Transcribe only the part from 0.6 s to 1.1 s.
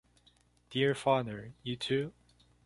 Dear